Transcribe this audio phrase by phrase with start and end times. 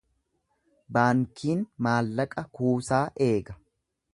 [0.97, 3.61] Baankiin maallaqa kuusaa eega.